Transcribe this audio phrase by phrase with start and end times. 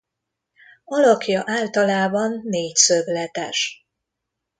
[0.85, 3.85] Alakja általában négyszögletes.